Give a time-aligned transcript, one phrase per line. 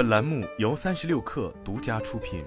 [0.00, 2.42] 本栏目由三十六氪独家出品。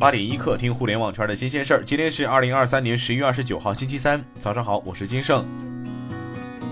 [0.00, 1.84] 八点一刻，听互联网圈的新鲜事儿。
[1.84, 5.46] 今天是二零二三年十一月二十九号，星期三，早上好，我是金盛。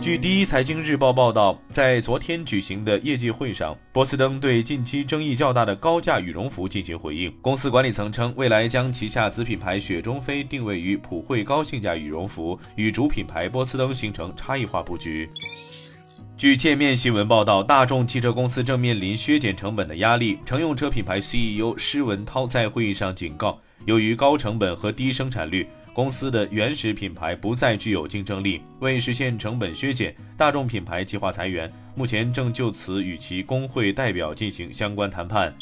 [0.02, 7.32] 据第一财经日报报道，在昨天举行的业绩会上，波司登对近期争议较大的高价羽绒服进行回应。
[7.40, 15.30] 公司管理层称，未来将旗下子品牌雪中飞定位于普惠高性价羽绒服，与主品牌波司登形成差异化布局。
[16.40, 20.38] 据界面新闻报道，大众汽车公司正面临削减成本的压力。
[20.46, 28.62] 乘用车品牌 CEO 施文涛在会议上警告，由于高成本和低生产率，公司的原始品牌不再具有竞争力。
[28.78, 35.54] 为实现成本削减，大众品牌计划裁员，目前正就此与其工会代表进行相关谈判。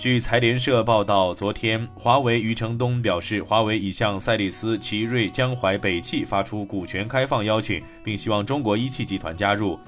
[0.00, 9.78] 据财联社报道，昨天，华为余承东表示，华为已向赛力斯、奇瑞、江淮、北汽发出股权开放邀请，并希望中国一汽集团加入。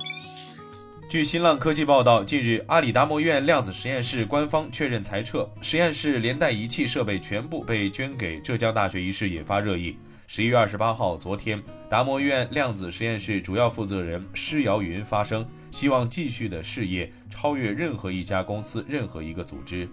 [1.09, 9.97] 据新浪科技报道，近日，阿里达摩院量子实验室官方确认裁撤，实验室连带仪器设备全部被捐给浙江大学一事引发热议。
[10.35, 15.47] 十一月二十八号，昨天，达摩院量子实验室主要负责人施瑶云发声。
[15.71, 19.87] 希望继续的事业超越任何一家公司、任何一个组织。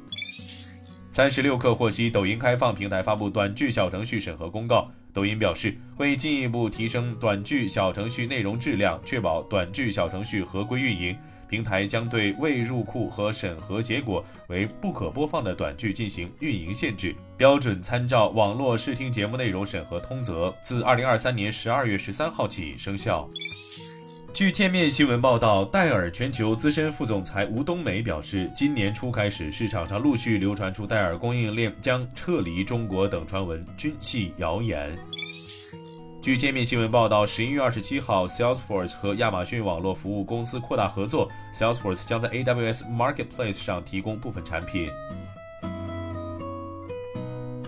[1.09, 4.89] 三十六氪获悉，抖音开放平台发布短剧小程序审核公告。
[5.11, 11.17] 抖音表示，会进一步提升短剧小程序内容质量，确保短剧小程序合规运营。
[11.49, 23.27] 平台将对未入库和审核结果为不可播放的短剧进行运营限制，标准参照网络视听节目内容审核通则，自二零二三年十二月十三号起生效。
[24.31, 34.97] 据界面新闻报道，戴尔全球资深副总裁吴冬梅表示，今年初开始，市场上陆续流传出戴尔供应链将撤离中国等传闻，均系谣言。
[36.29, 44.91] 据界面新闻报道，十一月二十七号，Salesforce 和亚马逊网络服务公司扩大合作，Salesforce 将在 AWS Marketplace 上提供部分产品。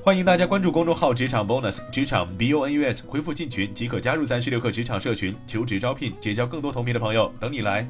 [0.03, 7.89] 欢迎大家关注公众号“职场 bonus”，职场 B O N U S，回复进群即可加入三十六氪职场社群，求职招聘，结交更多同频的朋友，等你来。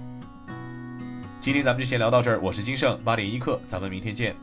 [1.41, 4.33] 今天咱们就先聊到这儿，我是金盛八点一刻，咱们明天见。